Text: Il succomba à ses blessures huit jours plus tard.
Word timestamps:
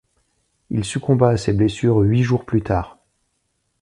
Il 0.71 0.83
succomba 0.83 1.29
à 1.29 1.37
ses 1.37 1.53
blessures 1.53 1.99
huit 1.99 2.23
jours 2.23 2.43
plus 2.43 2.63
tard. 2.63 2.97